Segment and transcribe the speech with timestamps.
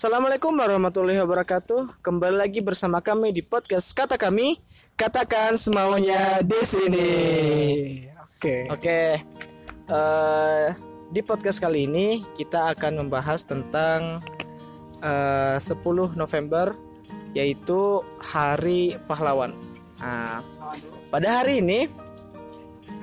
[0.00, 2.00] Assalamualaikum warahmatullahi wabarakatuh.
[2.00, 4.56] Kembali lagi bersama kami di podcast Kata Kami.
[4.96, 7.10] Katakan semaunya di sini.
[8.32, 8.64] Oke.
[8.72, 9.20] Oke.
[9.92, 10.66] eh,
[11.12, 14.24] di podcast kali ini kita akan membahas tentang
[15.04, 15.68] eh, 10
[16.16, 16.72] November
[17.36, 19.52] yaitu Hari Pahlawan.
[20.00, 20.40] Nah,
[21.12, 21.92] pada hari ini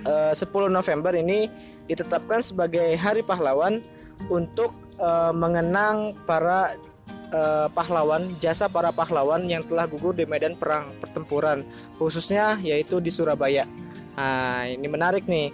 [0.01, 1.45] eh, 10 November ini
[1.85, 3.85] ditetapkan sebagai Hari Pahlawan
[4.33, 4.73] untuk
[5.37, 6.73] mengenang para
[7.31, 11.63] eh, pahlawan, jasa para pahlawan yang telah gugur di medan perang pertempuran,
[11.99, 13.67] khususnya yaitu di Surabaya.
[14.17, 15.53] Nah, ini menarik nih.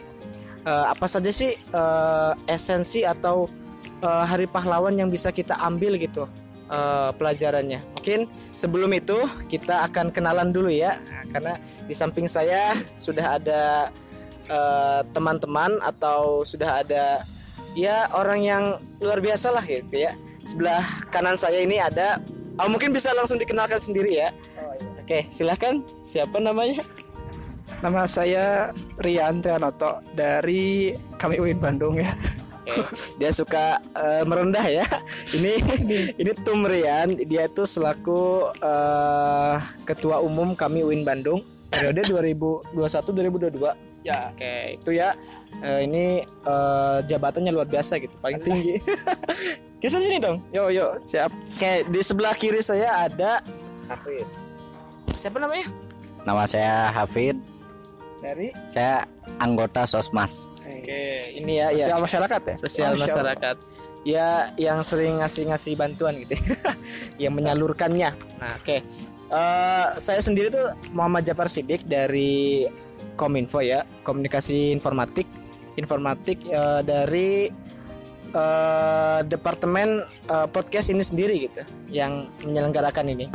[0.64, 3.52] Eh, apa saja sih eh, esensi atau
[4.00, 6.24] eh, Hari Pahlawan yang bisa kita ambil gitu
[6.72, 7.84] eh, pelajarannya?
[8.00, 9.20] Mungkin sebelum itu
[9.52, 10.96] kita akan kenalan dulu ya,
[11.36, 13.92] karena di samping saya sudah ada
[14.48, 17.28] eh, teman-teman atau sudah ada
[17.76, 18.64] ya orang yang
[19.04, 20.16] luar biasa lah gitu ya.
[20.44, 22.20] Sebelah kanan saya ini ada,
[22.60, 24.30] oh, mungkin bisa langsung dikenalkan sendiri ya.
[25.04, 25.84] Oke, silahkan.
[26.04, 26.84] Siapa namanya?
[27.84, 32.16] Nama saya Rian Trianoto dari kami UIN Bandung ya.
[32.64, 32.80] Oke,
[33.20, 34.88] dia suka eh, merendah ya.
[35.36, 35.54] Ini
[36.24, 43.93] ini Tum Rian, dia itu selaku eh, ketua umum kami UIN Bandung periode 2021 2022.
[44.04, 44.30] Ya.
[44.36, 45.16] Oke, itu ya.
[45.64, 48.78] Eh, ini eh, jabatannya luar biasa gitu, paling tinggi.
[49.84, 50.40] Kisah sini dong.
[50.56, 51.32] Yo yo siap.
[51.60, 53.44] Oke, di sebelah kiri saya ada
[53.92, 54.28] Hafid.
[55.20, 55.68] Siapa namanya?
[56.24, 57.36] Nama saya Hafid,
[58.24, 59.04] Dari saya
[59.44, 60.56] anggota Sosmas.
[60.64, 62.56] Oke, ini ya ya Sosial masyarakat ya.
[62.56, 63.56] sosial masyarakat.
[64.04, 66.36] Ya, yang sering ngasih-ngasih bantuan gitu.
[67.24, 68.12] yang menyalurkannya.
[68.40, 68.84] Nah, oke.
[69.34, 72.68] Eh, saya sendiri tuh Muhammad Jafar Sidik dari
[73.16, 75.28] Kominfo ya, Komunikasi Informatik.
[75.74, 77.50] Informatik eh, dari
[78.34, 83.26] eh, departemen eh, podcast ini sendiri gitu yang menyelenggarakan ini.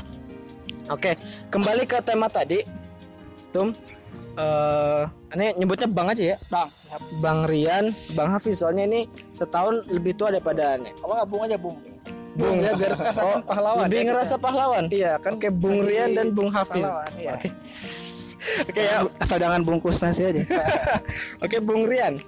[0.89, 1.21] Oke,
[1.53, 2.65] kembali ke tema tadi.
[3.53, 3.73] Tum
[4.39, 6.37] eh ini nyebutnya Bang aja ya.
[6.47, 6.71] Bang.
[7.21, 9.01] Bang Rian, Bang Hafiz soalnya ini
[9.35, 10.95] setahun lebih tua daripada aneh.
[11.03, 11.77] Apa nggak Bung aja Bung?
[12.39, 14.85] Bung ya biar oh, pahlawan lebih ya, ngerasa pahlawan.
[14.95, 16.87] Iya kan Oke, Bung Rian dan Bung Hafiz.
[16.87, 17.35] pahlawan, Iya.
[18.65, 18.83] Oke.
[18.83, 19.05] Ya.
[19.19, 20.43] Asal jangan bungkus nasi aja.
[21.45, 22.19] Oke, Bung Rian.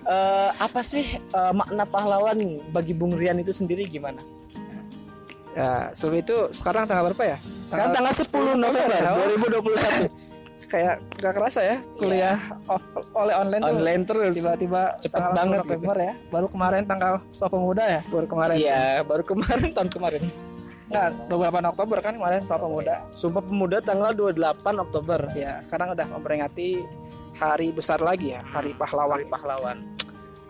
[0.00, 2.38] Eh, apa sih eh, makna pahlawan
[2.72, 4.18] bagi Bung Rian itu sendiri gimana?
[5.50, 7.38] ya sebelum itu sekarang tanggal berapa ya?
[7.66, 9.26] Sekarang tanggal 10 November Oh,
[9.66, 10.06] 2021.
[10.70, 12.38] Kayak gak kerasa ya kuliah
[12.70, 12.78] off,
[13.18, 13.74] oleh online, tuh.
[13.74, 14.32] Online terus.
[14.38, 15.66] tiba-tiba Cepet tanggal 10 banget gitu.
[15.66, 16.12] November ya.
[16.30, 18.00] Baru kemarin tanggal Sumpah Pemuda ya.
[18.06, 18.54] Baru kemarin.
[18.54, 20.22] Iya, baru kemarin tahun kemarin.
[20.90, 22.96] Enggak, 28 Oktober kan kemarin Sumpah Pemuda.
[23.14, 25.20] Sumpah Pemuda tanggal 28 Oktober.
[25.38, 26.82] Ya, sekarang udah memperingati
[27.38, 29.22] hari besar lagi ya, Hari Pahlawan.
[29.30, 29.78] Pahlawan.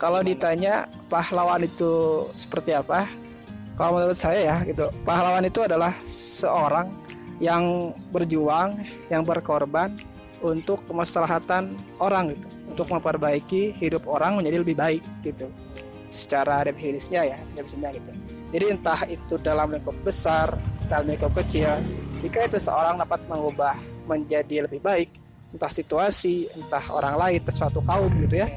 [0.01, 3.05] Kalau ditanya pahlawan itu seperti apa?
[3.77, 6.89] Kalau menurut saya ya gitu, pahlawan itu adalah seorang
[7.37, 8.81] yang berjuang,
[9.13, 9.93] yang berkorban
[10.41, 15.53] untuk kemaslahatan orang gitu, untuk memperbaiki hidup orang menjadi lebih baik gitu.
[16.09, 18.09] Secara definisinya ya, definisinya gitu.
[18.51, 20.51] Jadi entah itu dalam lingkup besar,
[20.85, 21.79] dalam lingkup kecil,
[22.19, 23.75] jika itu seorang dapat mengubah
[24.05, 25.09] menjadi lebih baik,
[25.51, 28.51] entah situasi, entah orang lain, entah suatu kaum gitu ya,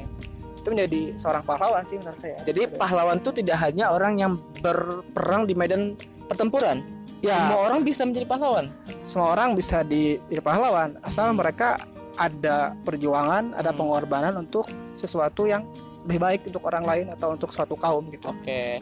[0.55, 2.35] itu menjadi seorang pahlawan sih menurut saya.
[2.43, 5.95] Jadi pahlawan itu tidak hanya orang yang berperang di medan
[6.27, 6.83] pertempuran.
[7.23, 7.47] Ya.
[7.47, 8.65] Semua orang bisa menjadi pahlawan.
[9.05, 11.77] semua orang bisa di- jadi pahlawan asal mereka
[12.17, 13.77] ada perjuangan, ada Hmm.
[13.77, 14.65] pengorbanan untuk
[14.97, 15.61] sesuatu yang
[16.05, 18.33] lebih baik untuk orang lain atau untuk suatu kaum gitu.
[18.33, 18.81] Oke.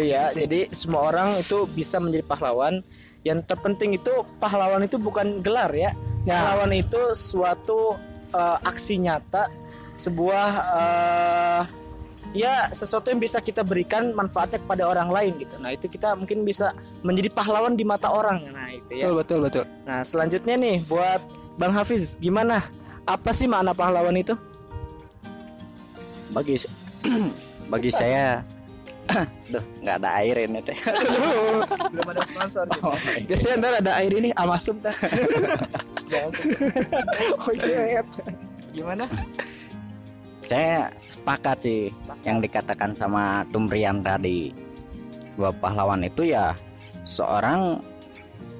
[0.00, 0.32] Itu ya.
[0.32, 2.80] Jadi semua orang itu bisa menjadi pahlawan.
[3.20, 5.92] Yang terpenting itu pahlawan itu bukan gelar ya.
[6.24, 8.00] Pahlawan itu suatu
[8.32, 9.52] eh, aksi nyata,
[9.92, 10.48] sebuah
[10.80, 11.62] eh,
[12.32, 15.60] ya sesuatu yang bisa kita berikan manfaatnya kepada orang lain gitu.
[15.60, 16.72] Nah, itu kita mungkin bisa
[17.04, 18.48] menjadi pahlawan di mata orang.
[18.48, 19.12] Nah, itu ya.
[19.12, 19.64] Betul betul betul.
[19.84, 21.20] Nah, selanjutnya nih buat
[21.60, 22.64] Bang Hafiz, gimana?
[23.04, 24.32] Apa sih makna pahlawan itu?
[26.30, 26.56] Bagi
[27.72, 28.40] bagi saya
[29.50, 30.78] Duh, nggak ada air ini teh.
[31.90, 32.64] Belum ada sponsor.
[32.70, 32.90] gitu.
[33.28, 34.92] Biasanya ntar ada air ini amasum dah.
[37.42, 38.02] oh iya.
[38.70, 39.04] Gimana?
[40.40, 41.80] Saya sepakat sih
[42.26, 44.54] yang dikatakan sama Tumrian tadi.
[45.38, 46.54] Bahwa pahlawan itu ya
[47.02, 47.80] seorang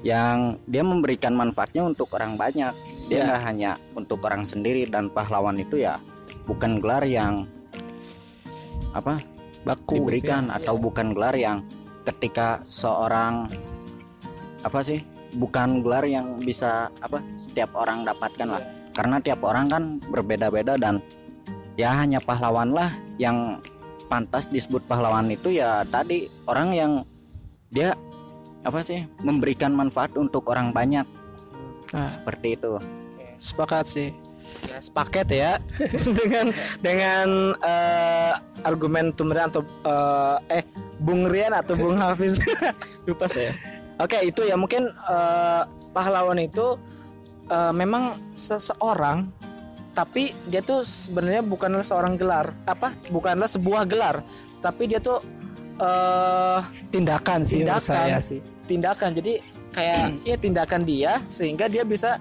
[0.01, 2.73] yang dia memberikan manfaatnya untuk orang banyak.
[3.11, 3.27] Dia Ya.
[3.27, 5.99] nggak hanya untuk orang sendiri dan pahlawan itu ya
[6.47, 7.43] bukan gelar yang
[8.95, 9.19] apa
[9.65, 10.57] Baku diberikan ya.
[10.61, 11.61] atau bukan gelar yang
[12.09, 13.47] ketika seorang
[14.61, 15.01] apa sih
[15.37, 18.63] bukan gelar yang bisa apa setiap orang dapatkan lah.
[18.97, 20.99] Karena tiap orang kan berbeda-beda dan
[21.79, 23.63] ya hanya pahlawan lah yang
[24.11, 26.93] pantas disebut pahlawan itu ya tadi orang yang
[27.71, 27.95] dia
[28.67, 31.07] apa sih memberikan manfaat untuk orang banyak.
[31.95, 32.77] Nah, seperti itu.
[33.41, 34.11] Sepakat sih.
[34.69, 35.53] Ya, sepaket ya.
[36.21, 36.47] Dengan
[36.81, 38.33] dengan eh,
[38.67, 40.65] argumen Tumrian atau eh, eh
[41.01, 42.37] Bung Rian atau Bung Hafiz.
[43.09, 43.57] Lupa saya.
[43.97, 44.57] Oke itu ya.
[44.57, 45.63] Mungkin eh,
[45.93, 46.77] pahlawan itu
[47.49, 49.29] eh, memang seseorang
[49.91, 52.55] tapi dia tuh sebenarnya bukanlah seorang gelar.
[52.65, 52.95] Apa?
[53.11, 54.23] Bukanlah sebuah gelar.
[54.63, 55.19] Tapi dia tuh
[55.81, 56.61] eh
[56.93, 57.81] Tindakan sih Tindakan.
[57.81, 58.41] saya sih.
[58.69, 59.11] tindakan.
[59.17, 59.41] Jadi
[59.73, 59.99] kayak
[60.29, 62.21] ya tindakan dia sehingga dia bisa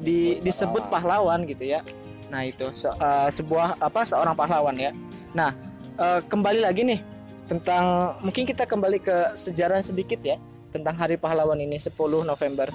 [0.00, 1.80] di, disebut pahlawan gitu ya.
[2.28, 4.90] Nah itu se- eh, sebuah apa seorang pahlawan ya.
[5.32, 5.54] Nah
[5.96, 7.00] eh, kembali lagi nih
[7.46, 10.36] tentang mungkin kita kembali ke sejarah sedikit ya
[10.74, 11.94] tentang hari pahlawan ini 10
[12.26, 12.68] November.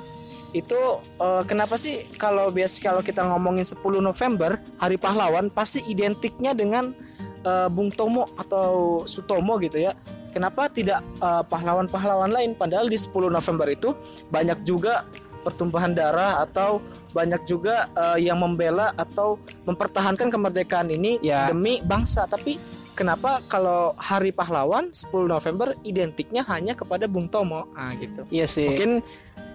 [0.51, 6.55] Itu eh, kenapa sih kalau biasa kalau kita ngomongin 10 November hari pahlawan pasti identiknya
[6.55, 6.95] dengan
[7.43, 9.93] eh, Bung Tomo atau Sutomo gitu ya?
[10.31, 11.03] Kenapa tidak
[11.51, 12.55] pahlawan-pahlawan lain?
[12.55, 13.91] Padahal di 10 November itu
[14.31, 15.03] banyak juga
[15.41, 16.79] pertumpahan darah atau
[17.11, 19.35] banyak juga eh, yang membela atau
[19.65, 21.47] mempertahankan kemerdekaan ini Ya.
[21.47, 22.55] demi bangsa tapi
[22.91, 28.67] kenapa kalau hari pahlawan 10 November identiknya hanya kepada Bung Tomo ah gitu Iya sih.
[28.67, 29.01] mungkin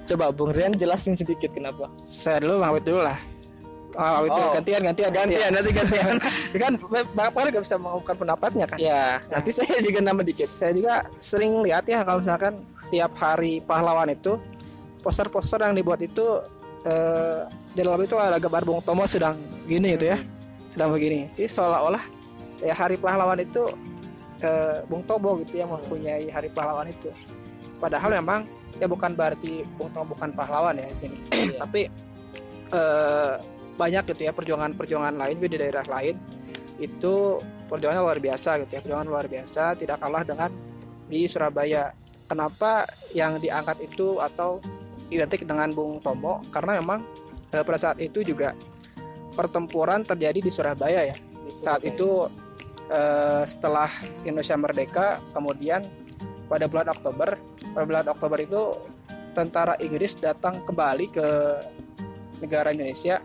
[0.04, 3.18] coba Bung Rian jelasin sedikit kenapa saya dulu Bang Awit dulu lah.
[3.96, 4.28] Oh, dulu.
[4.28, 4.52] Oh.
[4.52, 6.20] gantian gantian gantian nanti gantian
[6.62, 6.72] kan
[7.08, 8.76] banyak banget gak bisa mengungkapkan pendapatnya kan.
[8.78, 13.58] ya nanti saya juga nambah dikit Saya juga sering lihat ya kalau misalkan tiap hari
[13.60, 14.36] pahlawan itu
[15.06, 16.42] poster-poster yang dibuat itu
[16.82, 19.38] eh, di dalam itu ada gambar Bung Tomo sedang
[19.70, 20.18] gini gitu ya,
[20.74, 21.30] sedang begini.
[21.30, 22.02] Jadi seolah-olah
[22.58, 23.70] ya hari pahlawan itu
[24.42, 27.14] eh, Bung Tomo gitu yang mempunyai hari pahlawan itu.
[27.78, 28.50] Padahal memang
[28.82, 31.54] ya bukan berarti Bung Tomo bukan pahlawan ya di sini, Iya.
[31.62, 31.86] tapi
[32.74, 33.34] eh,
[33.78, 36.18] banyak gitu ya perjuangan-perjuangan lain di daerah lain
[36.82, 37.38] itu
[37.70, 40.50] perjuangannya luar biasa gitu ya perjuangan luar biasa tidak kalah dengan
[41.06, 41.94] di Surabaya
[42.26, 44.58] kenapa yang diangkat itu atau
[45.10, 47.02] identik dengan Bung Tomo karena memang
[47.52, 48.56] eh, pada saat itu juga
[49.36, 51.16] pertempuran terjadi di Surabaya ya.
[51.52, 52.26] Saat itu
[52.90, 53.90] eh, setelah
[54.26, 55.06] Indonesia merdeka
[55.36, 55.82] kemudian
[56.46, 57.38] pada bulan Oktober
[57.74, 58.62] pada bulan Oktober itu
[59.36, 61.28] tentara Inggris datang kembali ke
[62.40, 63.20] negara Indonesia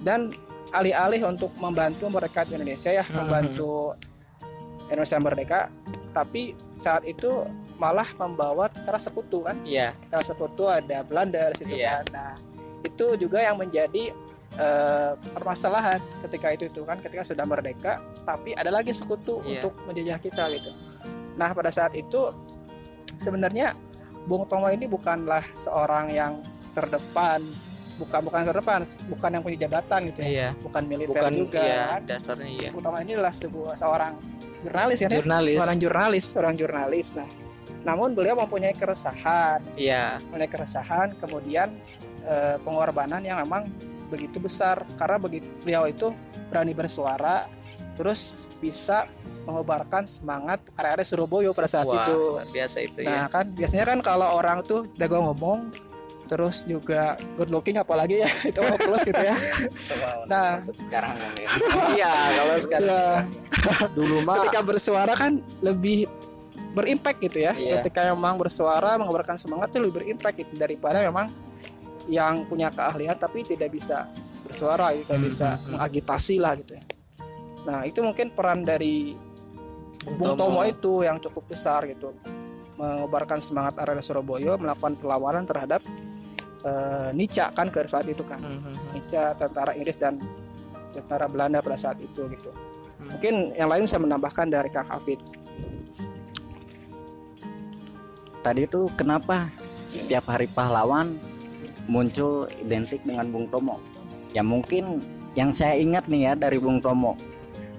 [0.00, 0.32] dan
[0.72, 3.24] alih-alih untuk membantu mereka di Indonesia ya Hmm.
[3.24, 3.92] membantu
[4.88, 5.60] Indonesia merdeka.
[6.12, 7.44] Tapi saat itu
[7.82, 9.58] malah membawa tentara sekutu kan?
[9.66, 9.90] Iya.
[10.06, 11.98] Tentara sekutu ada Belanda di situ Iya.
[11.98, 12.04] kan?
[12.14, 12.32] Nah
[12.86, 14.14] itu juga yang menjadi
[14.52, 17.00] eh, permasalahan ketika itu itu kan?
[17.02, 19.66] Ketika sudah merdeka tapi ada lagi sekutu Iya.
[19.66, 20.70] untuk menjajah kita gitu.
[21.34, 22.30] Nah pada saat itu
[23.16, 23.74] sebenarnya
[24.22, 26.38] Bung Tomo ini bukanlah seorang yang
[26.72, 27.42] terdepan
[27.92, 30.28] bukan bukan terdepan bukan yang punya jabatan gitu ya.
[30.28, 30.48] Iya.
[30.62, 32.00] Bukan militer bukan juga iya kan.
[32.06, 32.68] dasarnya iya.
[32.70, 34.12] Tomo ini adalah sebuah seorang
[34.62, 35.08] jurnalis ya.
[35.10, 35.56] Jurnalis.
[35.58, 37.28] Seorang jurnalis seorang jurnalis nah
[37.82, 39.62] namun beliau mempunyai keresahan.
[39.74, 40.18] Iya.
[40.30, 41.70] Oleh keresahan kemudian
[42.26, 43.66] eh, pengorbanan yang memang
[44.10, 44.82] begitu besar.
[44.98, 46.14] Karena begitu beliau itu
[46.50, 47.48] berani bersuara
[47.96, 49.04] terus bisa
[49.42, 52.18] mengobarkan semangat area-area Surabaya pada saat Wah, itu.
[52.54, 55.74] biasa itu nah ya kan biasanya kan kalau orang tuh jago ngomong
[56.30, 59.36] terus juga good looking apalagi ya itu mau plus gitu ya.
[60.24, 60.64] Nah.
[60.80, 61.46] Sekarang mungkin
[61.92, 62.88] iya kalau sekarang.
[62.88, 66.08] Ya, dulu mah ketika bersuara kan lebih
[66.72, 67.80] berimpact gitu ya Iya.
[67.80, 71.28] ketika memang bersuara mengobarkan semangat itu lebih berimpact gitu daripada memang
[72.08, 74.08] yang punya keahlian tapi tidak bisa
[74.42, 75.70] bersuara gitu, tidak Hmm, bisa hmm, hmm.
[75.72, 76.84] mengagitasi lah gitu ya.
[77.62, 79.14] Nah itu mungkin peran dari
[80.02, 80.58] Bung Bung Tomo.
[80.58, 82.10] Tomo itu yang cukup besar gitu
[82.74, 85.78] mengobarkan semangat area Surabaya melakukan perlawanan terhadap
[86.62, 88.74] eh, Nica kan ke saat itu kan Mhm.
[88.92, 90.18] Nica tentara Inggris dan
[90.90, 93.14] tentara Belanda pada saat itu gitu Hmm.
[93.14, 95.18] mungkin yang lain bisa menambahkan dari Kang Hafid
[98.42, 99.48] tadi itu kenapa
[99.86, 101.16] setiap hari pahlawan
[101.86, 103.78] muncul identik dengan Bung Tomo?
[104.34, 105.00] Ya mungkin
[105.38, 107.16] yang saya ingat nih ya dari Bung Tomo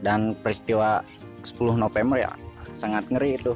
[0.02, 1.04] dan peristiwa
[1.44, 2.32] 10 November ya
[2.72, 3.54] sangat ngeri itu.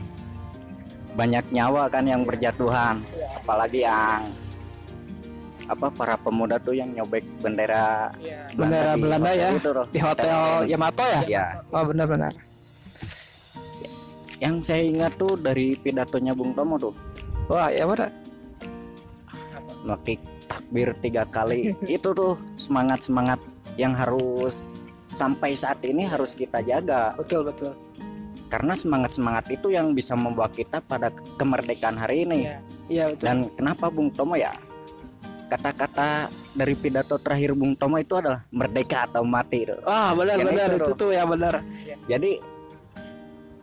[1.18, 3.02] Banyak nyawa kan yang berjatuhan
[3.42, 4.30] apalagi yang
[5.68, 8.08] apa para pemuda tuh yang nyobek bendera
[8.56, 9.86] Bendera di Belanda hotel ya, itu loh.
[9.92, 11.22] di hotel Hotel Yamato ya?
[11.28, 11.46] Ya
[11.76, 12.34] oh benar-benar
[14.38, 16.94] yang saya ingat tuh dari pidatonya Bung Tomo tuh.
[17.48, 18.12] Wah ya benar
[19.88, 20.20] ngekik
[20.52, 21.72] takbir tiga kali.
[21.88, 23.40] Itu tuh semangat semangat
[23.80, 24.76] yang harus
[25.16, 27.16] sampai saat ini harus kita jaga.
[27.16, 27.72] Betul betul.
[28.48, 32.48] Karena semangat semangat itu yang bisa membawa kita pada kemerdekaan hari ini.
[32.48, 32.58] Iya.
[32.88, 33.26] iya betul.
[33.28, 34.56] Dan kenapa Bung Tomo ya?
[35.52, 40.48] Kata-kata dari pidato terakhir Bung Tomo itu adalah merdeka atau mati itu wah benar Yang
[40.48, 40.68] benar.
[40.68, 40.96] itu itu tuh.
[40.96, 41.54] tuh ya benar.
[42.08, 42.32] Jadi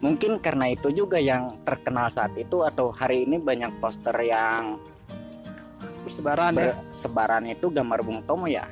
[0.05, 4.77] mungkin karena itu juga yang terkenal saat itu atau hari ini banyak poster yang
[6.05, 6.77] Persebaran ya.
[6.77, 8.69] bersebaran itu gambar Bung Tomo ya.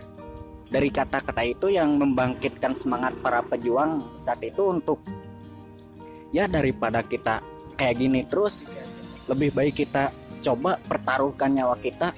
[0.69, 5.01] Dari kata-kata itu yang membangkitkan semangat para pejuang saat itu untuk
[6.29, 7.41] ya daripada kita
[7.81, 8.69] kayak gini terus
[9.33, 10.13] lebih baik kita
[10.45, 12.13] coba pertaruhkan nyawa kita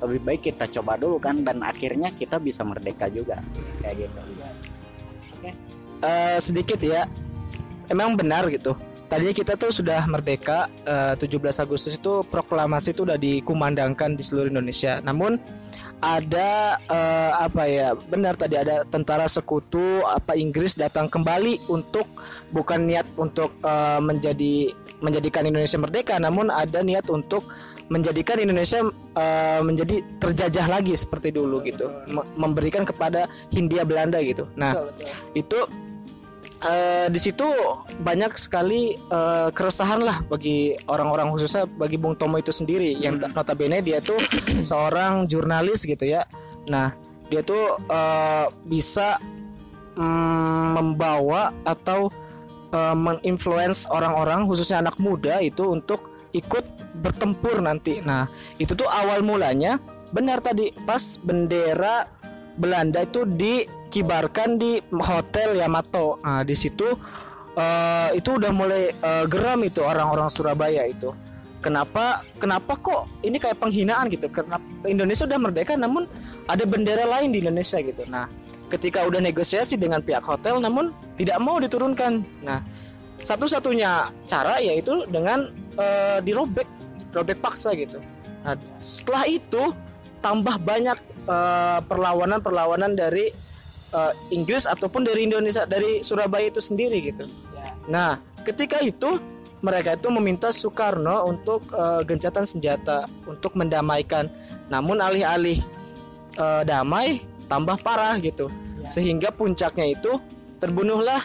[0.00, 3.40] lebih baik kita coba dulu kan dan akhirnya kita bisa merdeka juga.
[3.80, 4.20] Kayak gitu.
[6.00, 7.04] Eh, sedikit ya
[7.90, 8.78] emang benar gitu.
[9.10, 11.26] Tadinya kita tuh sudah merdeka eh, 17
[11.66, 15.02] Agustus itu proklamasi itu udah dikumandangkan di seluruh Indonesia.
[15.02, 15.34] Namun
[16.00, 22.08] ada eh, apa ya benar tadi ada tentara sekutu apa Inggris datang kembali untuk
[22.54, 24.72] bukan niat untuk eh, menjadi
[25.04, 27.44] menjadikan Indonesia merdeka namun ada niat untuk
[27.90, 28.80] menjadikan Indonesia
[29.18, 31.90] eh, menjadi terjajah lagi seperti dulu gitu.
[32.08, 34.46] Me- memberikan kepada Hindia Belanda gitu.
[34.56, 35.10] Nah Betul, betul.
[35.36, 35.58] itu
[36.64, 37.48] eh, di situ
[38.00, 43.80] banyak sekali eh, keresahan lah bagi orang-orang khususnya bagi Bung Tomo itu sendiri yang notabene
[43.80, 44.20] dia tuh
[44.70, 46.24] seorang jurnalis gitu ya.
[46.68, 46.92] Nah
[47.32, 49.16] dia tuh eh, bisa
[49.96, 52.12] mm, membawa atau
[52.72, 56.64] eh, menginfluence orang-orang khususnya anak muda itu untuk ikut
[57.00, 58.04] bertempur nanti.
[58.04, 58.28] Nah
[58.60, 62.06] itu tuh awal mulanya benar tadi pas bendera
[62.58, 63.24] Belanda itu
[63.90, 66.22] dikibarkan di hotel Yamato.
[66.22, 66.86] Nah, di situ
[67.58, 71.10] eh, itu udah mulai eh, geram itu orang-orang Surabaya itu.
[71.58, 74.30] Kenapa kenapa kok ini kayak penghinaan gitu?
[74.30, 76.06] Kenapa Indonesia udah merdeka namun
[76.46, 78.06] ada bendera lain di Indonesia gitu.
[78.06, 78.30] Nah,
[78.70, 82.22] ketika udah negosiasi dengan pihak hotel namun tidak mau diturunkan.
[82.46, 82.62] Nah,
[83.20, 86.64] satu-satunya cara yaitu dengan eh, dirobek,
[87.10, 87.98] robek paksa gitu.
[88.46, 89.74] Nah, setelah itu
[90.22, 91.10] tambah banyak
[91.86, 93.30] perlawanan-perlawanan dari
[93.92, 97.26] eh, Inggris ataupun dari Indonesia dari Surabaya itu sendiri gitu.
[97.90, 99.18] Nah, ketika itu
[99.60, 104.30] mereka itu meminta Soekarno untuk eh, gencatan senjata untuk mendamaikan.
[104.72, 105.58] Namun alih-alih
[106.38, 107.20] eh, damai
[107.50, 108.48] tambah parah gitu.
[108.88, 110.16] Sehingga puncaknya itu
[110.58, 111.20] terbunuhlah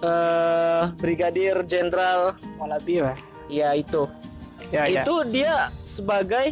[0.00, 3.14] eh, Brigadir Jenderal Walabi ya.
[3.48, 4.04] ya itu
[4.74, 5.06] Ya, ya.
[5.06, 6.50] itu dia sebagai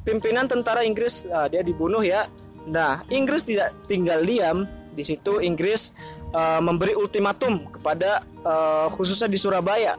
[0.00, 2.24] pimpinan tentara Inggris ah, dia dibunuh ya
[2.64, 5.94] nah Inggris tidak tinggal diam di situ Inggris
[6.34, 9.96] eh, memberi ultimatum kepada eh, khususnya di Surabaya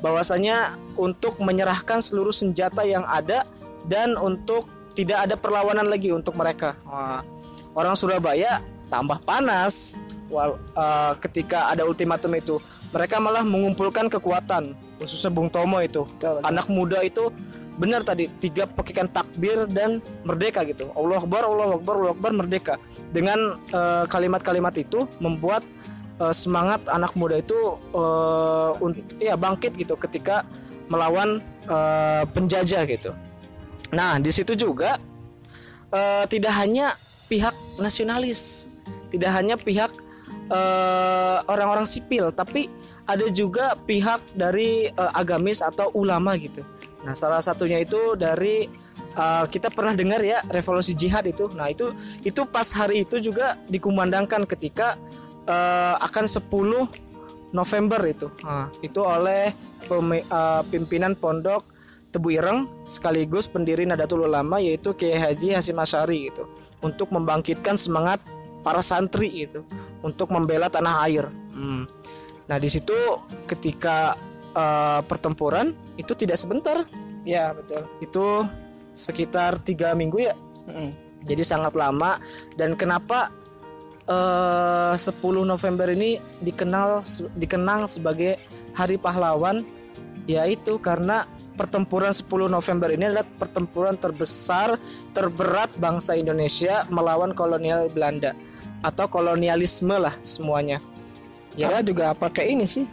[0.00, 3.44] bahwasanya untuk menyerahkan seluruh senjata yang ada
[3.84, 6.76] dan untuk tidak ada perlawanan lagi untuk mereka.
[6.88, 7.22] Wah,
[7.76, 9.96] orang Surabaya tambah panas
[10.32, 12.56] wal- eh, ketika ada ultimatum itu.
[12.90, 16.04] Mereka malah mengumpulkan kekuatan khususnya Bung Tomo itu.
[16.44, 17.32] Anak muda itu
[17.80, 20.92] benar tadi tiga pekikan takbir dan merdeka gitu.
[20.92, 22.74] Allah Akbar Allah Akbar Allah Akbar merdeka.
[23.08, 25.64] Dengan eh, kalimat-kalimat itu membuat
[26.20, 27.56] eh, semangat anak muda itu
[28.84, 30.44] un- ya bangkit gitu ketika
[30.92, 33.16] melawan eh, penjajah gitu.
[33.96, 35.00] Nah di situ juga
[35.88, 36.92] eh, tidak hanya
[37.32, 38.68] pihak nasionalis
[39.08, 39.88] tidak hanya pihak
[41.46, 42.66] orang-orang sipil tapi
[43.06, 46.66] ada juga pihak dari eh, agamis atau ulama gitu.
[47.04, 48.68] Nah, salah satunya itu dari
[49.16, 51.48] eh, kita pernah dengar ya revolusi jihad itu.
[51.56, 51.92] Nah, itu
[52.24, 54.96] itu pas hari itu juga dikumandangkan ketika
[55.48, 56.46] eh, akan 10
[57.50, 58.28] November itu.
[58.44, 59.52] Nah, itu oleh
[59.88, 61.66] pemi- eh, pimpinan pondok
[62.10, 66.50] Tebu Ireng sekaligus pendiri Nadatul Ulama yaitu Kiai Haji Hasim Asyari gitu
[66.82, 68.18] untuk membangkitkan semangat
[68.66, 69.62] para santri itu
[70.02, 71.30] untuk membela tanah air.
[71.54, 71.86] Hmm.
[72.50, 72.94] Nah di situ
[73.46, 74.18] ketika
[74.54, 76.84] eh, pertempuran itu tidak sebentar,
[77.24, 77.84] Ya, betul.
[78.00, 78.26] itu
[78.90, 80.34] sekitar tiga minggu ya.
[80.66, 80.90] Mm-mm.
[81.28, 82.16] Jadi sangat lama
[82.56, 83.28] dan kenapa
[84.08, 87.04] eh 10 November ini dikenal
[87.36, 88.40] dikenang sebagai
[88.74, 89.62] Hari Pahlawan
[90.24, 94.80] yaitu karena pertempuran 10 November ini adalah pertempuran terbesar
[95.12, 98.32] terberat bangsa Indonesia melawan kolonial Belanda
[98.80, 100.80] atau kolonialisme lah semuanya.
[101.54, 102.88] Ya Ya, juga pakai ini sih.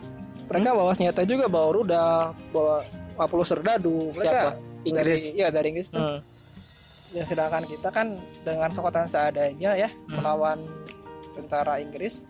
[0.48, 2.80] Mereka bawa senjata juga, bawa rudal, bawa
[3.20, 4.12] 50 serdadu.
[4.16, 4.52] Mereka Siapa?
[4.88, 5.22] Inggris.
[5.34, 6.00] Dari, iya dari Inggris tuh.
[6.00, 6.20] Hmm.
[7.16, 10.60] Ya, sedangkan kita kan dengan kekuatan seadanya ya melawan
[11.36, 12.28] tentara Inggris.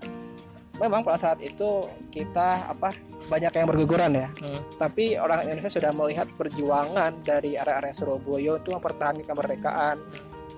[0.78, 2.94] Memang pada saat itu kita apa
[3.26, 4.30] banyak yang berguguran ya.
[4.30, 4.62] Hmm.
[4.78, 9.98] Tapi orang Indonesia sudah melihat perjuangan dari area-area Surabaya itu mempertahankan kemerdekaan.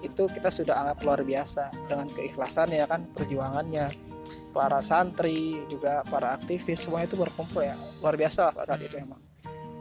[0.03, 4.08] Itu kita sudah anggap luar biasa dengan keikhlasan ya kan perjuangannya.
[4.49, 8.97] Para santri juga para aktivis semua itu berkumpul ya luar biasa lah pada saat itu
[8.97, 9.21] emang.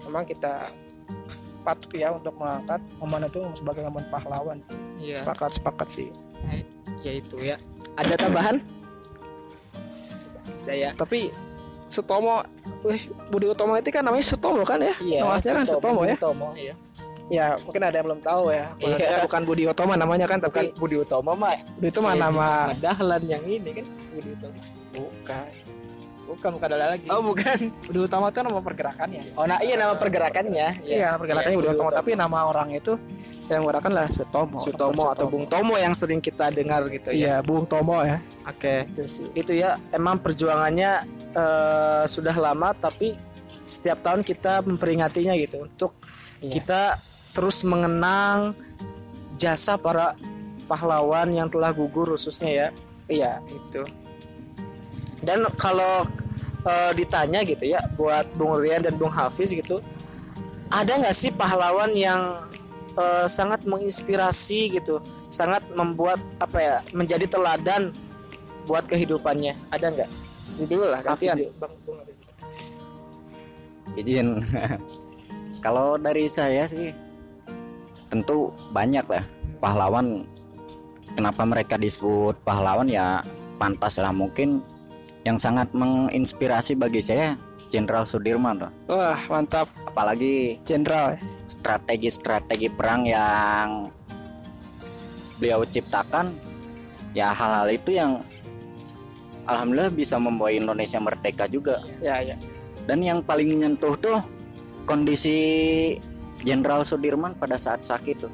[0.04, 0.68] Memang kita
[1.64, 4.78] patut ya untuk mengangkat momen itu sebagai momen pahlawan sih.
[5.00, 5.24] Iya.
[5.24, 6.08] Sepakat sepakat sih.
[7.00, 7.56] Ya itu ya.
[7.96, 8.56] Ada tambahan?
[10.64, 10.90] Ada ya.
[10.96, 11.32] Tapi
[11.88, 12.44] Sutomo
[12.84, 14.94] Wih, Budi Utomo itu kan namanya Sutomo kan ya?
[15.00, 16.16] Nama aslinya kan Sutomo ya?
[16.20, 16.74] Sutomo, iya.
[17.28, 18.66] Ya, mungkin ada yang belum tahu ya.
[18.80, 18.96] Iya.
[18.96, 19.18] Iya.
[19.28, 21.60] Bukan Budi Utomo namanya kan, Bukan tapi Budi Utomo mah.
[21.76, 24.58] Budi itu Kayak nama Dahlan yang ini kan Budi Utomo.
[24.90, 25.48] bukan.
[26.28, 27.08] Bukan, bukan ada lagi.
[27.08, 27.58] Oh, bukan.
[27.84, 29.22] Budi Utomo itu nama pergerakannya.
[29.32, 30.84] Oh, nah iya nama pergerakannya.
[30.84, 32.96] Iya, nama pergerakannya Budi Utomo, tapi nama orang itu
[33.48, 34.56] yang menggunakan lah Sutomo.
[34.60, 37.16] Sutomo atau Bung Tomo yang sering kita dengar gitu ya.
[37.16, 38.20] Iya, Bung Tomo ya.
[38.44, 38.84] Oke.
[38.88, 39.28] Itu sih.
[39.32, 40.92] Itu ya emang perjuangannya
[41.32, 43.16] eh, sudah lama tapi
[43.64, 45.92] setiap tahun kita memperingatinya gitu untuk
[46.38, 46.52] Iya.
[46.54, 46.80] kita
[47.38, 48.50] terus mengenang
[49.38, 50.18] jasa para
[50.66, 52.68] pahlawan yang telah gugur khususnya ya.
[53.06, 53.32] Iya.
[53.46, 53.86] itu
[55.22, 56.02] dan kalau
[56.66, 59.78] eh, ditanya gitu ya buat Bung Rian dan Bung Hafiz gitu
[60.68, 62.42] ada nggak sih pahlawan yang
[62.98, 64.98] eh, sangat menginspirasi gitu
[65.30, 67.94] sangat membuat apa ya menjadi teladan
[68.66, 70.10] buat kehidupannya ada nggak
[70.66, 71.38] dulu lah gantian.
[71.62, 72.18] Bang Bung Hafiz.
[73.94, 74.42] izin
[75.64, 77.07] kalau dari saya sih
[78.08, 79.24] tentu banyak lah
[79.60, 80.24] pahlawan
[81.14, 83.20] kenapa mereka disebut pahlawan ya
[83.58, 84.60] pantas lah mungkin
[85.26, 87.36] yang sangat menginspirasi bagi saya
[87.68, 88.72] Jenderal Sudirman loh.
[88.88, 89.68] Wah, mantap.
[89.84, 91.20] apalagi Jenderal.
[91.44, 93.92] strategi-strategi perang yang
[95.36, 96.32] beliau ciptakan
[97.12, 98.24] ya hal-hal itu yang
[99.44, 102.36] alhamdulillah bisa membawa Indonesia merdeka juga Ya, ya.
[102.88, 104.18] dan yang paling menyentuh tuh
[104.88, 105.36] kondisi
[106.40, 108.32] Jenderal Sudirman pada saat sakit tuh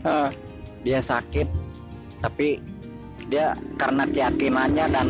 [0.00, 0.32] Ah,
[0.80, 1.44] dia sakit
[2.20, 2.56] tapi
[3.28, 5.08] dia karena keyakinannya dan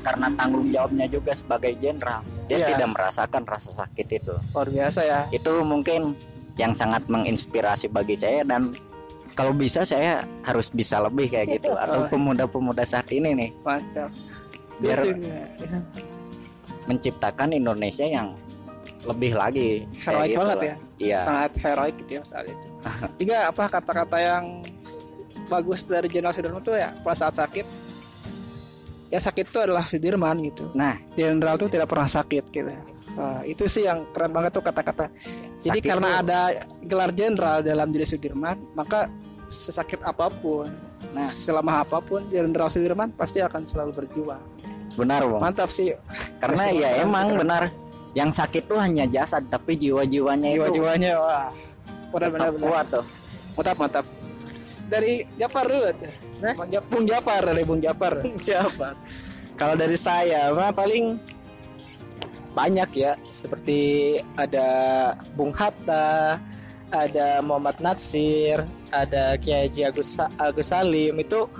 [0.00, 2.68] karena tanggung jawabnya juga sebagai jenderal dia Iya.
[2.74, 5.20] tidak merasakan rasa sakit itu luar biasa ya.
[5.28, 6.14] itu mungkin
[6.56, 8.70] yang sangat menginspirasi bagi saya dan
[9.34, 14.10] kalau bisa saya harus bisa lebih kayak gitu atau pemuda-pemuda saat ini nih Mantap.
[14.80, 14.98] biar
[16.86, 18.32] menciptakan Indonesia yang
[19.00, 20.64] lebih lagi Heroik gitu banget lah.
[20.64, 20.76] ya.
[20.98, 22.66] iya sangat heroik gitu ya saat itu.
[23.16, 24.44] Tiga apa kata-kata yang
[25.46, 27.66] bagus dari Jenderal Sudirman tuh ya pada saat sakit
[29.08, 30.68] ya sakit itu adalah Sudirman gitu.
[30.72, 32.68] nah Jenderal tuh tidak pernah sakit gitu.
[33.14, 35.08] Wah, itu sih yang keren banget tuh kata-kata.
[35.56, 36.40] Jadi Sakit karena tuh- ada
[36.82, 39.08] gelar jenderal dalam diri Sudirman, maka
[39.48, 40.68] sesakit apa pun,
[41.08, 41.24] Nah.
[41.24, 44.42] selama apa pun Jenderal Sudirman pasti akan selalu berjuang.
[44.92, 45.94] benar bang Mantap sih.
[46.36, 47.70] karena ya emang benar
[48.18, 51.50] yang sakit tuh hanya jasad tapi jiwa-jiwanya itu jiwa-jiwanya wah.
[52.10, 52.66] Benar benar tetap benar.
[52.66, 53.06] kuat tuh
[53.58, 54.06] Mantap mantap.
[54.86, 56.12] Dari Jafar dulu tuh.
[56.38, 56.54] Nah?
[56.86, 58.22] Bung Jafar dari Bung Jafar.
[58.38, 58.94] Siapa?
[59.58, 61.18] Kalau dari saya mah paling
[62.54, 64.66] banyak ya seperti ada
[65.34, 66.38] Bung Hatta,
[66.94, 68.62] ada Muhammad Natsir,
[68.94, 71.50] ada Kiai Haji Agus, Agus Salim itu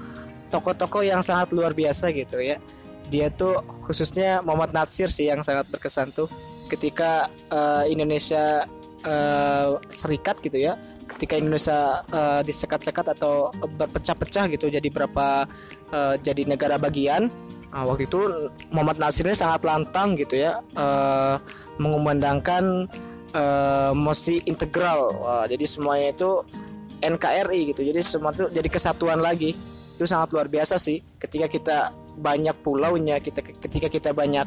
[0.55, 2.63] tokoh-tokoh yang sangat luar biasa gitu ya.
[3.11, 3.59] Dia tuh
[3.91, 6.31] khususnya Muhammad Natsir sih yang sangat berkesan tuh
[6.69, 8.69] ketika eh, Indonesia
[9.03, 10.77] eh, serikat gitu ya.
[11.09, 15.49] Ketika Indonesia eh, disekat-sekat atau berpecah-pecah gitu jadi berapa
[15.91, 17.33] eh, jadi negara bagian.
[17.69, 21.37] Nah, waktu itu Muhammad Nasir ini sangat lantang gitu ya eh,
[21.81, 22.87] mengumandangkan
[23.33, 25.11] eh, mosi integral.
[25.17, 26.45] Wah, jadi semuanya itu
[26.99, 27.81] NKRI gitu.
[27.87, 29.55] Jadi semua itu jadi kesatuan lagi.
[29.99, 31.79] Itu sangat luar biasa sih ketika kita
[32.19, 34.47] banyak pulaunya, kita ketika kita banyak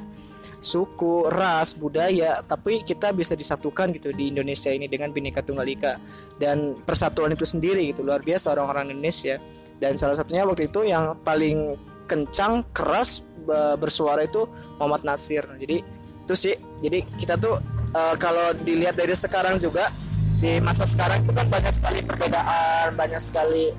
[0.61, 5.93] suku, ras, budaya, tapi kita bisa disatukan gitu di Indonesia ini dengan Bhinneka Tunggal Ika
[6.37, 9.41] dan persatuan itu sendiri gitu luar biasa orang-orang Indonesia.
[9.81, 11.73] Dan salah satunya waktu itu yang paling
[12.05, 14.45] kencang, keras be- bersuara itu
[14.77, 15.41] Muhammad Nasir.
[15.57, 15.81] Jadi
[16.21, 16.53] itu sih.
[16.85, 17.57] Jadi kita tuh
[17.97, 19.89] eh, kalau dilihat dari sekarang juga
[20.37, 23.73] di masa sekarang itu kan banyak sekali perbedaan, banyak sekali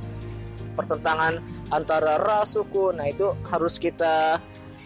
[0.75, 1.39] pertentangan
[1.71, 2.91] antara ras suku.
[2.97, 4.43] Nah, itu harus kita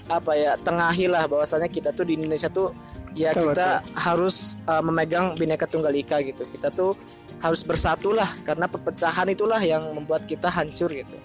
[0.07, 2.71] apa ya, tengahi lah bahwasanya kita tuh di Indonesia tuh
[3.17, 6.45] ya Betul, kita harus uh, memegang Bhinneka Tunggal Ika gitu.
[6.47, 6.95] Kita tuh
[7.41, 11.17] harus bersatu lah karena perpecahan itulah yang membuat kita hancur gitu.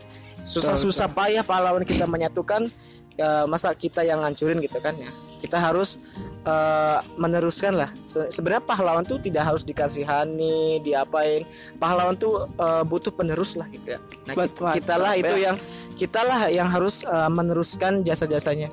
[0.42, 2.66] Susah-susah payah pahlawan kita menyatukan
[3.14, 5.12] ya, masa kita yang ngancurin gitu kan ya.
[5.42, 6.02] Kita harus
[6.46, 7.90] uh, meneruskan lah.
[8.06, 11.46] Se- Sebenarnya pahlawan tuh tidak harus dikasihani, diapain.
[11.78, 14.00] Pahlawan tuh uh, butuh penerus lah gitu ya.
[14.30, 15.44] Nah, Betul, kita, kita lah itu ya.
[15.52, 15.58] yang
[15.98, 18.70] kita lah yang harus uh, meneruskan jasa-jasanya.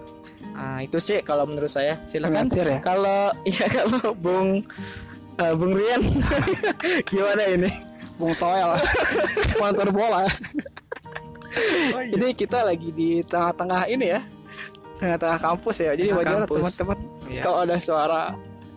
[0.54, 1.98] Nah, itu sih kalau menurut saya.
[2.00, 2.48] Silakan.
[2.50, 2.80] Ya.
[2.80, 4.64] Kalau ya kalau Bung
[5.38, 6.02] uh, Bung Rian
[7.12, 7.70] gimana ini?
[8.18, 8.74] Bung Toel.
[9.62, 10.26] Mantor bola.
[11.94, 12.12] Oh, iya.
[12.14, 14.20] Jadi kita lagi di tengah-tengah ini ya.
[14.98, 15.94] Tengah-tengah kampus ya.
[15.94, 17.42] Jadi wajar teman-teman Iya.
[17.42, 18.22] kalau ada suara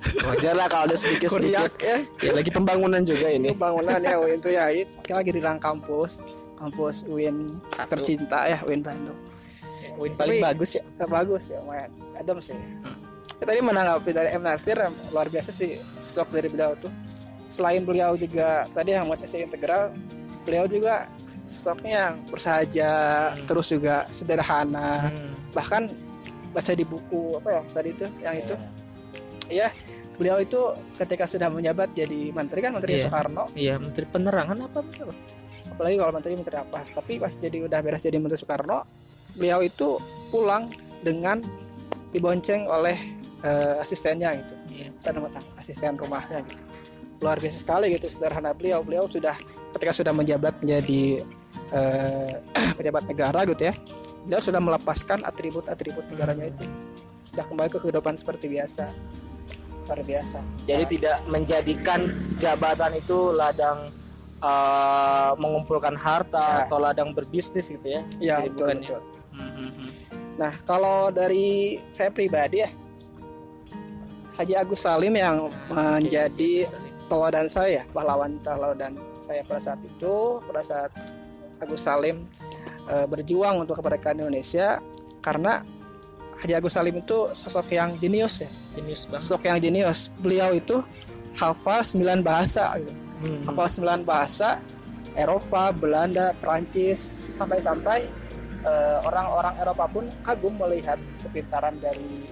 [0.02, 1.54] Wajar lah kalau ada sedikit-sedikit.
[1.54, 1.98] kuriak ya.
[2.26, 3.54] Ya lagi pembangunan juga ini.
[3.54, 4.66] Bangunan ya UIN itu ya.
[4.98, 6.26] Kita lagi di dalam kampus.
[6.58, 7.94] Kampus UIN Satu.
[7.94, 9.14] tercinta ya UIN Bandung.
[10.02, 10.84] Win paling Tapi- bagus ya.
[10.98, 11.92] Ya, bagus ya lumayan.
[12.18, 12.58] Adem sih.
[13.38, 14.78] Ya, tadi menanggapi dari M Nasir
[15.14, 16.90] luar biasa sih sosok dari beliau tuh.
[17.46, 19.94] Selain beliau juga tadi yang buat integral,
[20.46, 21.06] beliau juga
[21.46, 22.92] sosoknya yang bersahaja,
[23.34, 23.46] Hmm.
[23.46, 25.14] terus juga sederhana.
[25.14, 25.30] Hmm.
[25.54, 25.84] Bahkan
[26.52, 28.56] baca di buku apa ya tadi itu yang itu
[29.48, 29.68] ya
[30.14, 30.60] beliau itu
[30.96, 33.04] ketika sudah menjabat jadi menteri kan menteri Iya.
[33.04, 34.80] Soekarno Iya, Menteri Penerangan apa?
[34.80, 35.14] apa?
[35.72, 38.84] apalagi kalau menteri menteri apa tapi pas jadi udah beres jadi menteri Soekarno
[39.34, 40.68] beliau itu pulang
[41.00, 41.40] dengan
[42.10, 43.00] dibonceng oleh
[43.42, 44.88] eh, asistennya gitu Iya.
[44.96, 46.64] saya tak- asisten rumahnya gitu
[47.22, 49.34] luar biasa sekali gitu sederhana beliau beliau sudah
[49.72, 51.22] ketika sudah menjabat menjadi
[51.72, 52.34] eh,
[52.78, 53.74] pejabat negara gitu ya
[54.26, 56.66] beliau sudah melepaskan atribut-atribut negaranya itu
[57.32, 58.92] sudah kembali ke kehidupan seperti biasa
[59.82, 62.00] luar biasa Jadi tidak menjadikan
[62.40, 63.92] jabatan itu ladang
[64.40, 66.70] eh, mengumpulkan harta Ya.
[66.70, 68.02] atau ladang berbisnis gitu ya.
[68.24, 68.88] ya Jadi betul, bukan ya.
[68.88, 69.02] betul.
[69.32, 69.90] Hmm, hmm, hmm.
[70.40, 72.70] Nah, kalau dari saya pribadi ya,
[74.40, 76.66] Haji Agus Salim yang menjadi
[77.12, 80.92] teladan saya, pahlawan teladan saya pada saat itu, pada saat
[81.60, 82.24] Agus Salim
[82.90, 84.82] eh, berjuang untuk kemerdekaan Indonesia,
[85.22, 85.62] karena
[86.42, 89.22] Haji Agus Salim itu sosok yang jenius ya, Jenius banget.
[89.22, 90.10] sosok yang jenius.
[90.18, 90.82] Beliau itu
[91.38, 92.94] hafal 9 bahasa, gitu.
[93.22, 94.58] Hmm, hafal 9 bahasa,
[95.14, 96.98] Eropa, Belanda, Prancis,
[97.38, 98.10] sampai-sampai
[98.66, 102.26] eh, orang-orang Eropa pun kagum melihat kepintaran dari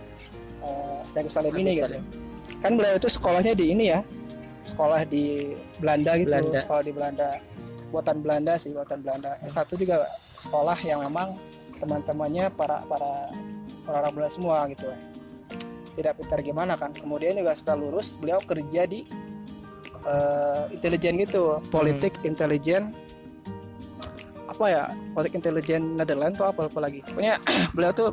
[0.66, 1.86] eh, Agus Salim ini gitu.
[1.86, 2.04] Salim.
[2.60, 4.02] Kan beliau itu sekolahnya di ini ya,
[4.66, 6.60] sekolah di Belanda gitu, Belanda.
[6.66, 7.28] sekolah di Belanda,
[7.90, 9.36] buatan Belanda sih, buatan Belanda.
[9.44, 10.06] S1 juga
[10.38, 11.36] sekolah yang memang
[11.82, 13.30] teman-temannya para para
[13.90, 14.98] orang-orang Belanda semua gitu ya.
[16.00, 16.96] Tidak pintar gimana kan.
[16.96, 19.04] Kemudian juga setelah lulus beliau kerja di
[20.06, 22.94] eh, intelijen gitu, politik intelijen
[24.50, 27.38] apa ya politik intelijen Netherlands atau apa, apa lagi pokoknya
[27.78, 28.10] beliau tuh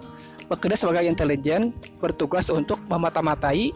[0.46, 3.72] bekerja sebagai intelijen bertugas untuk memata-matai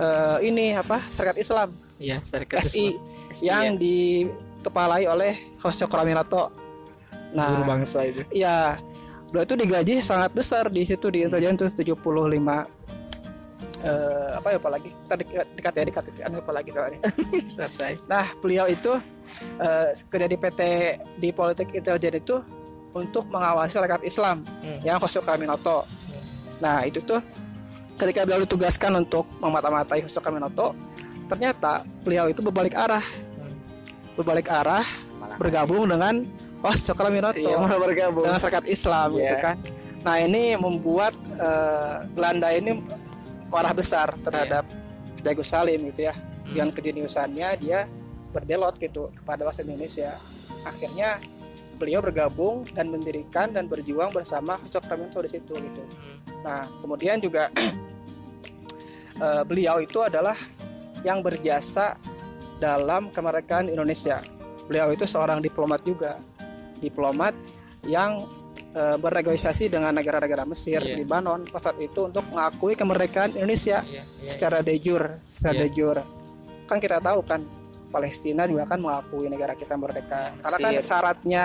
[0.00, 3.32] eh, ini apa Serikat Islam Iya, Serikat SI Islam.
[3.32, 3.72] SI, yang ya.
[4.66, 6.50] Dikepalai oleh Hosho Kramirato.
[7.30, 8.22] Guru Nah, bangsa itu.
[8.32, 8.80] ya
[9.28, 11.94] beliau itu digaji sangat besar di situ di intelijen tuh 75
[13.84, 16.98] eh, apa ya apalagi tadi dekat ya dekat anu apa lagi soalnya
[17.46, 17.98] Santai.
[18.06, 18.90] Nah, beliau itu
[19.58, 20.60] eh, kerja di PT
[21.18, 22.36] di politik intelijen itu
[22.90, 24.80] untuk mengawasi rakyat Islam Hmm.
[24.82, 25.84] yang Hosho Kaminoto.
[26.58, 27.20] Nah, itu tuh
[27.94, 30.72] ketika beliau ditugaskan untuk memata-matai Hosho Kaminoto,
[31.26, 33.25] ternyata beliau itu berbalik arah, Hmm.
[34.16, 34.86] Berbalik arah
[35.36, 36.24] bergabung dengan
[36.60, 38.24] Hosho Kaminoto Iya, malah bergabung.
[38.24, 39.20] dengan rakyat Islam Iya.
[39.20, 39.56] gitu kan.
[40.02, 42.80] Nah, ini membuat eh, Belanda ini
[43.46, 44.64] marah besar terhadap
[45.20, 46.54] Agus Salim gitu ya Hmm.
[46.54, 47.90] dengan kejeniusannya dia
[48.30, 50.14] berbelot gitu kepada bahasa Indonesia
[50.62, 51.18] akhirnya
[51.74, 56.16] beliau bergabung dan mendirikan dan berjuang bersama Sokraminto di situ gitu Hmm.
[56.40, 57.50] nah kemudian juga
[59.18, 60.38] eh, beliau itu adalah
[61.02, 61.98] yang berjasa
[62.56, 64.20] dalam kemerdekaan Indonesia
[64.66, 66.18] beliau itu seorang diplomat juga
[66.80, 67.32] diplomat
[67.86, 68.18] yang
[68.76, 71.00] eh, bernegosiasi dengan negara-negara Mesir, Iya.
[71.00, 75.62] Lebanon pada saat itu untuk mengakui kemerdekaan Indonesia Iya, iya, secara de jure, secara Iya.
[75.64, 76.02] de jure.
[76.68, 77.40] Kan kita tahu kan
[77.88, 80.36] Palestina juga kan mengakui negara kita merdeka.
[80.44, 81.44] Karena kan syaratnya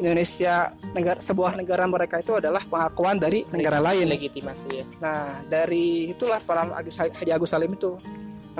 [0.00, 4.08] Indonesia negara sebuah negara mereka itu adalah pengakuan dari negara lain.
[4.08, 4.84] legitimasi ya.
[5.04, 6.40] Nah, dari itulah
[6.72, 8.00] Agus Haji Agus Salim itu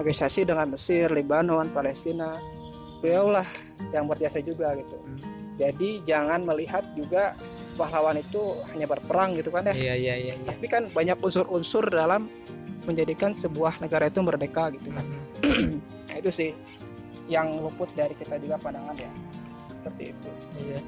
[0.01, 2.33] negosiasi dengan Mesir, Lebanon, Palestina.
[3.01, 3.47] Beliau lah
[3.93, 4.97] yang berjasa juga gitu.
[4.97, 5.21] Hmm.
[5.61, 7.37] Jadi jangan melihat juga
[7.81, 10.53] pahlawan itu hanya berperang gitu kan ya Iya iya iya iya.
[10.53, 12.29] tapi kan banyak unsur-unsur dalam
[12.85, 15.07] menjadikan sebuah negara itu merdeka gitu kan
[15.41, 15.81] Hmm.
[15.81, 16.51] nah, itu sih
[17.33, 19.09] yang luput dari kita juga pandangan ya
[19.81, 20.29] seperti itu
[20.61, 20.81] Iya.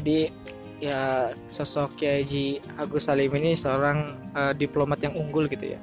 [0.00, 0.18] Jadi
[0.80, 1.00] ya
[1.44, 2.46] sosok Kiai Haji
[2.80, 5.80] Agus Salim ini seorang eh, diplomat yang unggul gitu ya.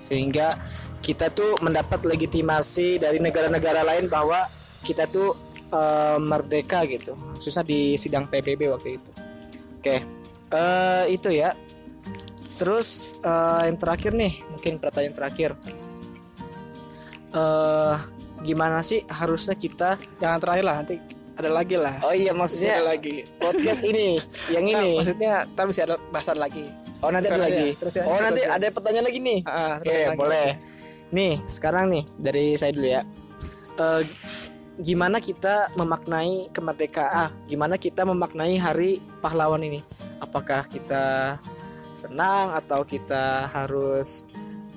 [0.00, 0.56] Sehingga
[1.02, 4.46] kita tuh mendapat legitimasi dari negara-negara lain bahwa
[4.80, 5.34] kita tuh
[5.68, 7.12] eh, merdeka gitu.
[7.34, 9.10] Khususnya di sidang PBB waktu itu.
[9.76, 9.96] Oke.
[10.48, 11.50] Eh, itu ya.
[12.54, 15.50] Terus eh, yang terakhir nih, mungkin pertanyaan terakhir.
[17.32, 17.96] Eh
[18.42, 20.98] gimana sih harusnya kita jangan terakhir lah nanti
[21.32, 24.18] ada lagi lah Oh iya maksudnya ada lagi podcast ini
[24.54, 24.98] yang Nah, ini.
[24.98, 26.66] maksudnya ntar bisa ada bahasan lagi
[26.98, 27.70] Oh nanti ada lagi.
[27.72, 29.40] terus aja, Oh nanti ada pertanyaan lagi nih.
[29.42, 30.18] Ah, Oke terus lagi.
[30.18, 30.48] boleh.
[31.12, 33.04] Nih sekarang nih dari saya dulu ya.
[33.76, 34.02] Eh,
[34.80, 37.28] gimana kita memaknai kemerdekaan?
[37.44, 39.84] Gimana kita memaknai Hari Pahlawan ini?
[40.24, 41.36] Apakah kita
[41.92, 44.24] senang atau kita harus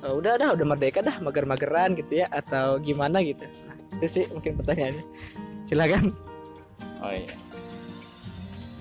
[0.04, 3.48] eh, udah dah udah merdeka dah mager-mageran gitu ya atau gimana gitu?
[3.48, 5.06] Nah, itu sih mungkin pertanyaannya.
[5.63, 6.12] Silakan.
[7.00, 7.32] Oh iya.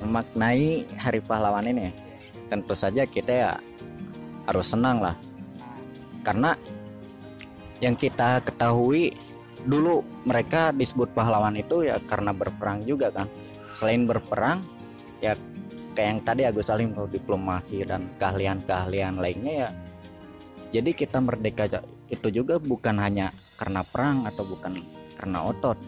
[0.02, 1.94] Memaknai Hari Pahlawan ini
[2.50, 3.50] tentu saja kita ya
[4.44, 5.16] harus senang lah.
[6.24, 6.56] karena
[7.82, 9.14] yang kita ketahui
[9.64, 13.26] dulu mereka disebut pahlawan itu ya karena berperang juga kan.
[13.74, 14.62] Selain berperang
[15.18, 15.34] ya
[15.94, 19.70] kayak yang tadi Agus Salim kalau diplomasi dan keahlian-keahlian lainnya ya
[20.74, 21.70] jadi kita merdeka
[22.10, 24.74] itu juga bukan hanya karena perang atau bukan
[25.14, 25.78] karena otot.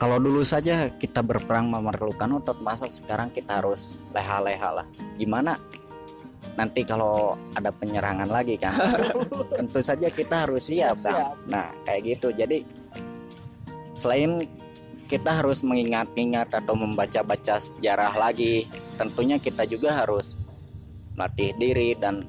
[0.00, 4.86] Kalau dulu saja kita berperang memerlukan otot masa sekarang kita harus leha-leha lah.
[5.20, 5.60] Gimana
[6.54, 8.74] nanti kalau ada penyerangan lagi kan
[9.58, 11.34] tentu saja kita harus siap kan Siap-siap.
[11.50, 12.62] nah kayak gitu jadi
[13.94, 14.46] selain
[15.04, 20.38] kita harus mengingat-ingat atau membaca-baca sejarah lagi tentunya kita juga harus
[21.14, 22.24] melatih diri dan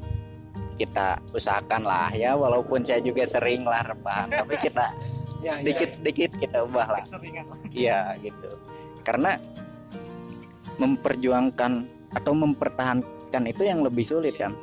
[0.76, 4.92] kita usahakan lah ya walaupun saya juga sering lah rebahan tapi kita
[5.46, 7.04] Ya, sedikit-sedikit kita ubah lah.
[7.70, 8.50] Iya gitu.
[9.06, 9.38] Karena
[10.82, 11.86] memperjuangkan
[12.18, 14.56] atau mempertahankan itu yang lebih sulit kan.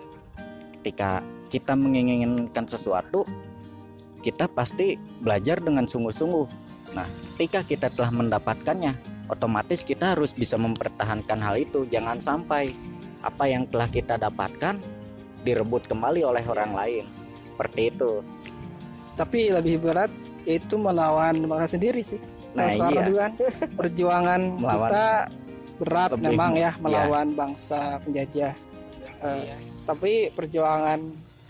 [0.81, 1.21] Ketika
[1.53, 3.29] kita menginginkan sesuatu,
[4.25, 6.47] kita pasti belajar dengan sungguh-sungguh.
[6.97, 7.05] Nah,
[7.37, 8.97] ketika kita telah mendapatkannya,
[9.29, 11.85] otomatis kita harus bisa mempertahankan hal itu.
[11.85, 12.73] Jangan sampai
[13.21, 14.81] apa yang telah kita dapatkan
[15.45, 17.05] direbut kembali oleh orang lain.
[17.37, 18.25] Seperti itu.
[19.13, 20.09] tapi lebih berat
[20.49, 22.17] itu melawan bangsa sendiri sih
[22.57, 23.29] Nah, sekarang iya.
[23.29, 23.33] kan
[23.79, 25.07] perjuangan Melawan- kita
[25.83, 26.71] berat Lebih- memang ya iya.
[26.79, 28.55] melawan bangsa penjajah
[29.21, 30.99] Eh, tapi perjuangan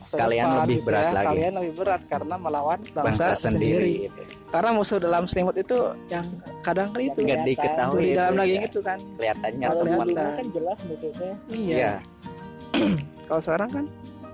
[0.04, 1.26] Kalian depan lebih gitu berat ya, lagi.
[1.26, 3.72] kalian lebih berat karena melawan bangsa, Bangsa sendiri.
[3.72, 3.92] sendiri.
[4.04, 4.22] gitu.
[4.50, 6.26] karena musuh dalam selimut itu yang
[6.60, 8.68] kadang itu Nggak diketahui di dalam daging ya.
[8.68, 10.06] itu kan Kelihatannya Kalau teman.
[10.12, 11.92] kan jelas maksudnya iya Iya.
[13.26, 13.84] kalau sekarang kan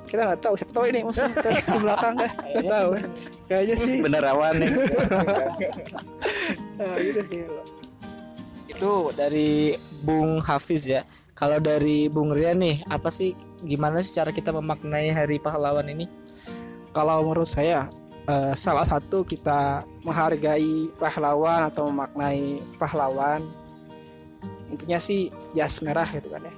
[0.05, 1.29] kita nggak tahu siapa tahu ini musuh
[1.69, 2.91] di belakang kan nggak tahu
[3.47, 4.71] kayaknya sih Bener awan nih.
[6.81, 7.41] eh, gitu sih
[8.79, 9.75] itu dari
[10.07, 11.03] Bung Hafiz ya.
[11.35, 13.35] Kalau dari Bung Rian nih apa sih
[13.67, 16.07] gimana sih cara kita memaknai hari pahlawan ini?
[16.95, 17.91] Kalau menurut saya
[18.31, 23.43] eh, salah satu kita menghargai pahlawan atau memaknai pahlawan
[24.71, 26.55] intinya sih jas merah gitu kan ya.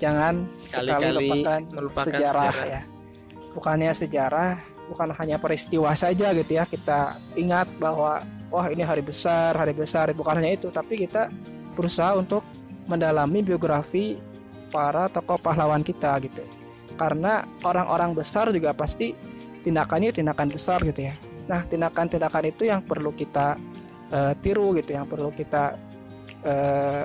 [0.00, 2.66] Jangan sekali Sekali-kali lupakan melupakan sejarah, sejarah.
[2.68, 2.80] ya.
[3.56, 4.50] Bukannya sejarah
[4.88, 6.64] bukan hanya peristiwa saja gitu ya.
[6.64, 10.10] Kita ingat bahwa wah ini hari besar hari besar.
[10.12, 11.30] Bukan hanya itu tapi kita
[11.78, 12.42] berusaha untuk
[12.90, 14.18] mendalami biografi
[14.74, 16.42] para tokoh pahlawan kita gitu.
[16.98, 19.14] Karena orang-orang besar juga pasti
[19.62, 21.14] tindakannya tindakan besar gitu ya.
[21.46, 23.56] Nah tindakan-tindakan itu yang perlu kita
[24.10, 24.90] eh, tiru gitu.
[24.92, 25.78] Yang perlu kita
[26.44, 27.04] eh,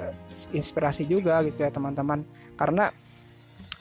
[0.52, 2.26] inspirasi juga gitu ya teman-teman.
[2.58, 2.90] Karena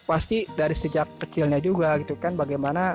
[0.05, 2.93] pasti dari sejak kecilnya juga gitu kan bagaimana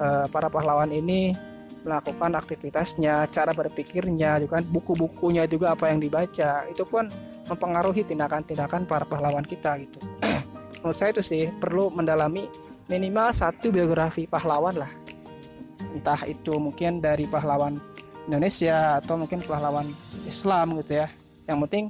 [0.00, 1.36] eh, para pahlawan ini
[1.86, 7.06] melakukan aktivitasnya, cara berpikirnya, juga kan buku-bukunya juga apa yang dibaca itu pun
[7.46, 10.02] mempengaruhi tindakan-tindakan para pahlawan kita gitu.
[10.82, 12.50] Menurut saya itu sih perlu mendalami
[12.90, 14.90] minimal satu biografi pahlawan lah.
[15.94, 17.78] Entah itu mungkin dari pahlawan
[18.26, 19.86] Indonesia atau mungkin pahlawan
[20.26, 21.08] Islam gitu ya.
[21.46, 21.84] Yang penting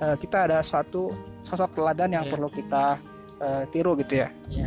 [0.00, 1.12] eh, kita ada suatu
[1.44, 2.32] sosok teladan yang Iya.
[2.32, 2.96] perlu kita
[3.44, 4.28] eh, tiru gitu ya.
[4.48, 4.66] Iya.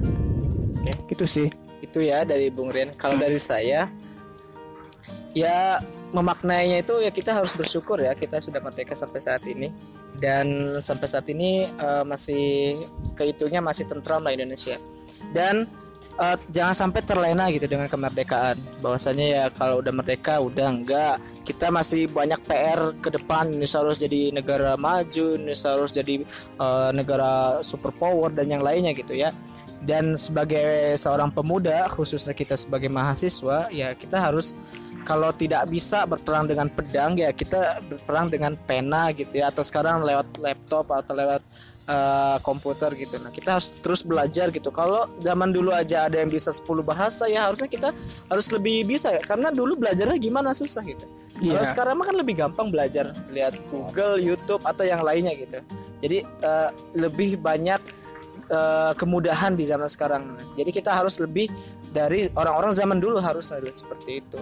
[1.09, 1.49] Gitu sih.
[1.77, 3.85] itu ya dari Bung Rian kalau dari saya
[5.37, 5.77] ya
[6.15, 9.69] memaknainya itu ya kita harus bersyukur ya kita sudah merdeka sampai saat ini.
[10.17, 12.45] Dan sampai saat ini eh, masih
[13.13, 14.81] kehitungnya masih tentram lah Indonesia.
[15.29, 15.69] Dan
[16.17, 18.57] eh, jangan sampai terlena gitu dengan kemerdekaan.
[18.81, 21.21] Bahwasanya ya kalau udah merdeka udah enggak.
[21.45, 23.53] Kita masih banyak PR ke depan.
[23.53, 26.25] Indonesia harus jadi negara maju Indonesia harus jadi
[26.57, 29.29] eh, negara superpower dan yang lainnya gitu ya.
[29.77, 34.57] Dan sebagai seorang pemuda khususnya kita sebagai mahasiswa ya kita harus
[35.07, 40.03] kalau tidak bisa berperang dengan pedang ya kita berperang dengan pena gitu ya atau sekarang
[40.03, 41.39] lewat laptop atau lewat
[41.87, 46.27] eh, komputer gitu nah kita harus terus belajar gitu kalau zaman dulu aja ada yang
[46.27, 47.95] bisa 10 bahasa ya harusnya kita
[48.27, 51.69] harus lebih bisa ya karena dulu belajarnya gimana susah gitu kalau Iya.
[51.69, 55.61] sekarang mah kan lebih gampang belajar lihat Google, YouTube atau yang lainnya gitu.
[56.01, 57.77] Jadi eh, lebih banyak
[58.49, 60.33] eh, kemudahan di zaman sekarang.
[60.57, 61.53] Jadi kita harus lebih
[61.97, 64.37] dari orang-orang zaman dulu harus ada seperti itu.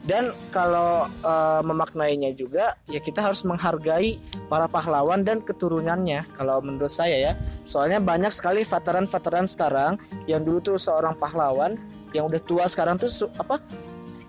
[0.00, 4.16] Dan kalau eh, memaknainya juga ya kita harus menghargai
[4.48, 7.32] para pahlawan dan keturunannya kalau menurut saya ya.
[7.66, 11.76] Soalnya banyak sekali veteran-veteran sekarang yang dulu tuh seorang pahlawan
[12.14, 13.60] yang udah tua sekarang tuh apa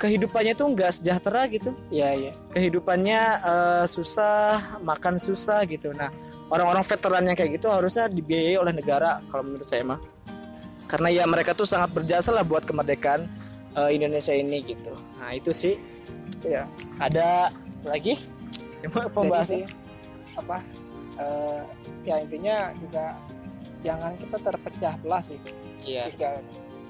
[0.01, 2.31] kehidupannya tuh nggak sejahtera gitu Iya, iya.
[2.51, 5.93] kehidupannya eh, susah, makan susah gitu.
[5.93, 6.11] Nah,
[6.51, 10.01] orang-orang veteran yang kayak gitu harusnya dibiayai oleh negara kalau menurut saya mah.
[10.91, 13.31] Karena ya mereka tuh sangat berjasa lah buat kemerdekaan
[13.79, 14.91] eh, Indonesia ini gitu.
[15.23, 15.79] Nah, itu sih.
[16.43, 16.67] Iya.
[16.99, 17.47] Ada
[17.87, 18.19] lagi?
[19.13, 19.61] Pembahasan?
[19.61, 19.63] sih
[20.37, 20.57] apa
[21.19, 21.61] eh,
[22.07, 23.13] ya intinya juga
[23.85, 25.39] jangan kita terpecah belah sih
[25.81, 26.13] Iya.
[26.13, 26.37] juga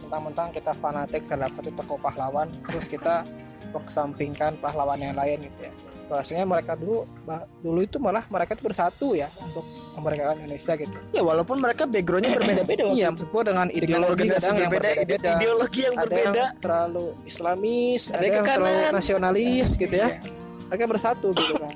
[0.04, 3.24] mentang-mentang kita fanatik terhadap satu tokoh pahlawan terus kita
[3.74, 5.74] mengesampingkan pahlawan yang lain gitu ya
[6.12, 10.98] bahwasanya mereka dulu bah- dulu itu malah mereka itu bersatu ya untuk memerdekakan Indonesia gitu.
[11.10, 15.30] Ya walaupun mereka backgroundnya berbeda-beda iya meskipun dengan dengan ideologi kadang yang berbeda, ide- berbeda
[15.34, 16.28] ideologi yang ada berbeda.
[16.44, 18.92] yang terlalu Islamis Ada ada, yang ke terlalu kanan.
[18.94, 20.10] nasionalis gitu ya.
[20.12, 20.20] Iya.
[20.68, 21.74] mereka bersatu gitu kan.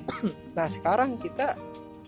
[0.52, 1.46] Nah sekarang kita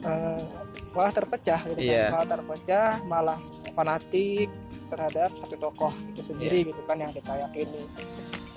[0.00, 0.42] eh,
[0.90, 2.08] malah terpecah gitu kan.
[2.10, 3.38] Malah terpecah malah
[3.72, 4.48] fanatik
[4.86, 6.68] terhadap satu tokoh itu sendiri Iya.
[6.68, 7.84] gitu kan yang kita yakini.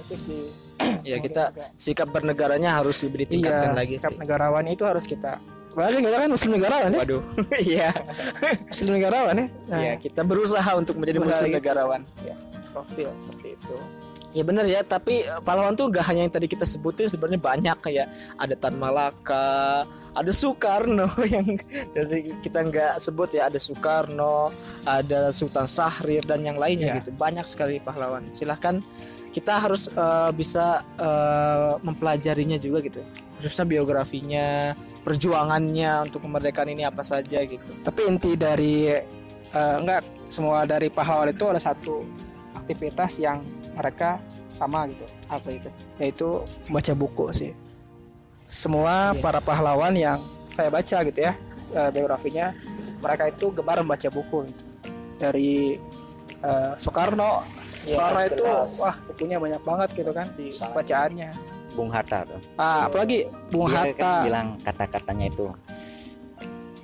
[0.02, 0.44] Itu sih
[1.08, 1.66] Ya kita juga.
[1.76, 4.20] sikap bernegaranya harus lebih ditingkatkan iya, lagi sikap sih.
[4.20, 5.38] negarawan itu harus kita
[5.72, 7.22] apalagi kita kan muslim negarawan ya Waduh.
[7.70, 7.90] Iya.
[8.70, 11.58] muslim negarawan ya nah, Iya, kita berusaha untuk menjadi Berusaha muslim gitu.
[11.58, 12.02] negarawan.
[12.22, 12.36] ya,
[12.70, 13.78] profil seperti itu
[14.32, 17.78] Ya benar ya, tapi eh, pahlawan tuh gak hanya yang tadi kita sebutin sebenarnya banyak
[17.78, 21.60] kayak ada Tan Malaka, ada Soekarno yang
[21.92, 24.48] dari kita nggak sebut ya, ada Soekarno,
[24.84, 26.98] ada Sultan Syahrir dan yang lainnya Iya.
[27.04, 27.12] gitu.
[27.14, 28.32] Banyak sekali pahlawan.
[28.32, 28.80] Silahkan
[29.32, 33.00] kita harus eh, bisa eh, mempelajarinya juga gitu.
[33.40, 37.74] Khususnya biografinya, perjuangannya untuk kemerdekaan ini apa saja gitu.
[37.82, 42.06] tapi inti dari eh, enggak semua dari pahlawan itu ada satu
[42.54, 43.42] aktivitas yang
[43.74, 45.70] mereka sama gitu Apa itu?
[45.98, 46.28] yaitu
[46.70, 47.52] baca buku sih
[48.46, 49.22] semua Iya.
[49.24, 51.34] para pahlawan yang saya baca gitu ya
[51.74, 52.54] eh, biografinya
[53.02, 54.64] mereka itu gemar membaca buku gitu.
[55.18, 55.82] dari
[56.38, 57.42] eh, Soekarno
[57.82, 58.44] Iya, Soekarno itu
[58.82, 60.46] wah bukunya banyak banget gitu kan Pasti.
[60.74, 61.30] bacaannya.
[61.72, 62.40] Bung Hatta tuh.
[62.60, 64.14] Ah apalagi Bung dia kan Hatta.
[64.22, 65.48] bilang kata-katanya itu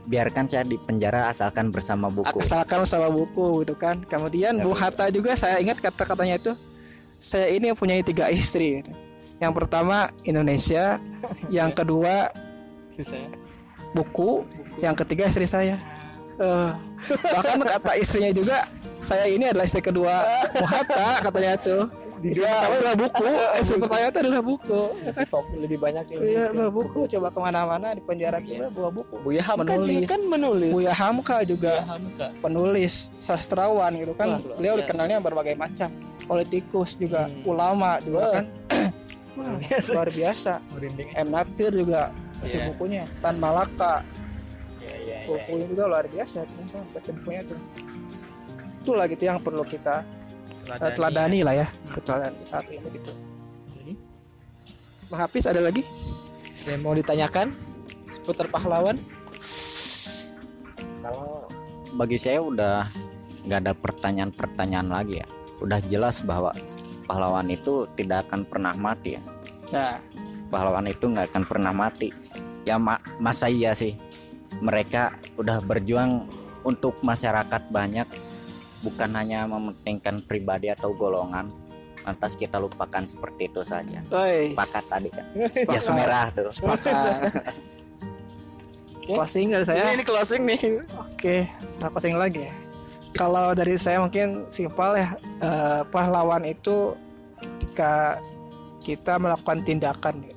[0.07, 2.39] biarkan saya di penjara asalkan bersama buku.
[2.39, 3.99] Asalkan sama buku gitu kan.
[4.07, 4.73] Kemudian Ya, Bung.
[4.73, 6.51] Hatta juga saya ingat kata-katanya itu
[7.19, 8.81] saya ini punya tiga istri.
[8.81, 8.91] Gitu.
[9.37, 10.97] yang pertama Indonesia.
[11.53, 12.33] Yang kedua
[12.97, 13.27] ya.
[13.93, 14.41] buku.
[14.81, 15.77] Yang ketiga istri saya
[16.37, 16.69] Eh,
[17.27, 18.57] bahkan kata istrinya juga
[18.97, 20.21] saya ini adalah istri kedua
[20.51, 23.25] Bung Hatta katanya tuh istri pertama adalah buku
[23.57, 24.81] istri pertama itu adalah buku
[25.55, 29.65] lebih banyak Iya, bawa buku coba ke mana-mana di penjara juga bawa buku Buya Hamka
[29.71, 29.85] Menulis.
[29.87, 30.71] juga kan menulis.
[30.71, 32.25] Buya Hamka juga Hamka.
[32.37, 34.81] penulis sastrawan gitu kan Wah, beliau biasa.
[34.83, 35.89] dikenalnya berbagai macam
[36.23, 37.45] politikus juga Hmm.
[37.45, 38.31] ulama juga Wah.
[38.31, 38.45] kan
[39.35, 39.89] Wah, biasa.
[39.91, 41.09] luar biasa Merinding.
[41.15, 42.01] M Nasir juga
[42.39, 42.69] Iya.
[42.69, 44.05] bukunya Tan Malaka.
[45.27, 47.59] Bukunya juga luar biasa teman-teman, baca bukunya tuh.
[48.81, 49.95] Itulah gitu yang perlu kita
[50.71, 51.43] eh, teladani.
[51.43, 51.67] lah ya
[52.07, 53.11] teladani saat ini gitu.
[55.07, 55.83] Bang Hafiz ada lagi
[56.67, 57.51] yang mau ditanyakan?
[58.07, 58.95] Seputar pahlawan?
[61.07, 61.47] kalau
[61.95, 62.83] bagi saya udah
[63.47, 65.27] nggak ada pertanyaan-pertanyaan lagi ya.
[65.63, 66.51] Udah jelas bahwa
[67.07, 69.21] pahlawan itu tidak akan pernah mati ya.
[69.71, 69.95] Nah.
[70.47, 72.11] Pahlawan itu nggak akan pernah mati.
[72.67, 73.95] Ya ma- masa iya sih
[74.61, 76.25] mereka udah berjuang
[76.65, 78.07] untuk masyarakat banyak
[78.81, 81.49] bukan hanya mementingkan pribadi atau golongan.
[82.07, 83.99] Lantas kita lupakan seperti itu saja.
[84.15, 85.25] Oi, sepakat tadi kan
[85.75, 86.47] jas merah tuh.
[86.55, 87.35] Sepakat.
[89.07, 89.87] Closing dari saya?
[89.87, 90.61] Ini, ini closing nih.
[90.99, 91.47] Oke,
[91.79, 92.53] nah pusing lagi ya.
[93.15, 96.91] Kalau dari saya mungkin simpel ya, eh, pahlawan itu
[97.39, 98.19] ketika
[98.83, 100.36] kita melakukan tindakan gitu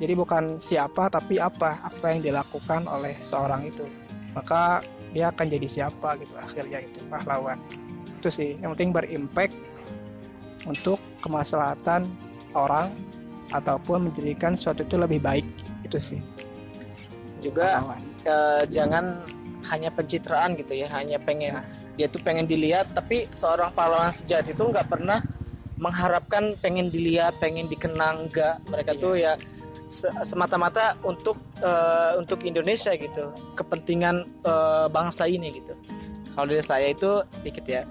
[0.00, 3.84] Jadi bukan siapa tapi apa, apa yang dilakukan oleh seorang itu.
[4.32, 4.80] Maka
[5.12, 7.60] dia akan jadi siapa gitu akhirnya itu pahlawan.
[8.16, 9.54] Itu sih, yang penting berimpact
[10.64, 12.08] untuk kemaslahatan
[12.56, 12.88] orang
[13.52, 15.44] ataupun menjadikan sesuatu itu lebih baik.
[15.84, 16.24] Itu sih.
[17.44, 18.00] Juga pahlawan.
[18.24, 19.04] eh, jangan
[19.68, 21.60] hanya pencitraan gitu ya, hanya pengen
[22.00, 25.20] dia tuh pengen dilihat tapi seorang pahlawan sejati itu nggak pernah
[25.80, 28.60] mengharapkan pengen dilihat, pengen dikenang enggak.
[28.68, 29.36] Mereka tuh ya
[30.22, 35.74] semata-mata untuk eh, untuk Indonesia gitu, kepentingan eh, bangsa ini gitu.
[36.32, 37.82] Kalau dari saya itu dikit ya.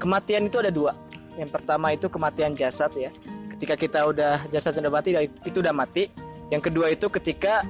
[0.00, 0.96] Kematian itu ada dua.
[1.36, 3.10] Yang pertama itu kematian jasad ya.
[3.52, 6.08] Ketika kita udah jasad sudah mati itu udah mati.
[6.48, 7.66] Yang kedua itu ketika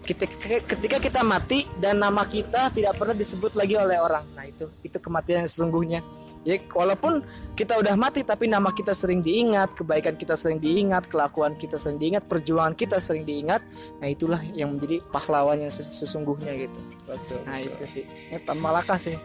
[0.00, 0.24] kita
[0.66, 4.24] ketika kita mati dan nama kita tidak pernah disebut lagi oleh orang.
[4.34, 6.02] Nah, itu itu kematian sesungguhnya.
[6.40, 7.20] Ya walaupun
[7.52, 12.00] kita udah mati tapi nama kita sering diingat, kebaikan kita sering diingat, kelakuan kita sering
[12.00, 13.60] diingat, perjuangan kita sering diingat.
[14.00, 16.80] Nah, itulah yang menjadi pahlawan yang ses- sesungguhnya gitu.
[17.04, 17.44] Betul.
[17.44, 18.04] Nah, itu sih.
[18.32, 19.20] Ini Malaka sih.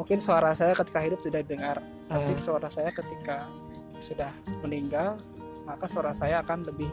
[0.00, 2.40] Mungkin suara saya ketika hidup sudah dengar, tapi Hmm.
[2.40, 3.44] suara saya ketika
[4.00, 4.30] sudah
[4.64, 5.20] meninggal,
[5.68, 6.88] maka suara saya akan lebih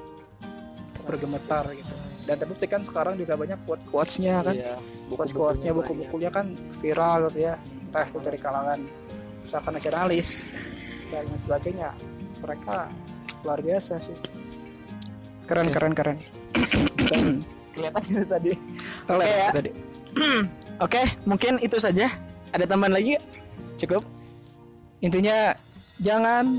[1.05, 1.95] bergemetar gitu.
[2.25, 4.75] Dan terbukti kan sekarang juga banyak quote quotesnya kan, Iya,
[5.13, 8.79] quotes quotesnya buku-bukunya kan viral gitu ya, entah itu dari kalangan
[9.45, 10.57] misalkan nasionalis
[11.13, 11.89] dan lain sebagainya.
[12.41, 12.77] Mereka
[13.45, 14.17] luar biasa sih.
[15.45, 15.73] Keren Oke.
[15.77, 16.17] keren keren.
[17.77, 18.51] Kelihatan gitu tadi.
[19.05, 19.49] Keren ya.
[19.53, 19.71] tadi.
[20.85, 22.09] Oke, mungkin itu saja.
[22.49, 23.15] Ada tambahan lagi?
[23.77, 24.01] Cukup.
[24.99, 25.53] Intinya
[26.01, 26.49] jangan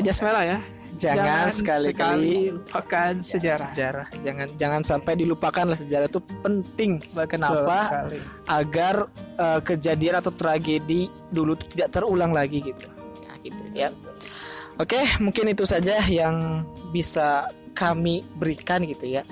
[0.00, 0.58] jas merah ya
[0.96, 4.06] Jangan sekali-kali lupakan sejarah sejarah.
[4.24, 7.04] Jangan jangan sampai dilupakan lah sejarah itu penting.
[7.12, 7.78] Betul Kenapa?
[7.88, 8.18] sekali.
[8.48, 8.94] Agar
[9.36, 12.88] eh, kejadian atau tragedi dulu itu tidak terulang lagi gitu.
[13.22, 13.88] Ya, gitu ya.
[14.76, 19.22] Oke, mungkin itu saja yang bisa kami berikan gitu ya.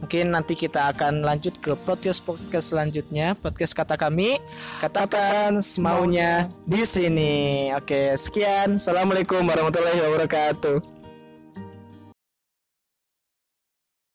[0.00, 4.38] Mungkin nanti kita akan lanjut ke podcast podcast selanjutnya, podcast kata kami,
[4.78, 7.72] katakan semaunya di sini.
[7.74, 8.76] Oke, sekian.
[8.76, 10.95] Assalamualaikum warahmatullahi wabarakatuh.